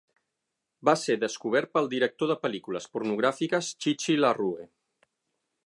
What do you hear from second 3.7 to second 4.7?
Chi Chi LaRue.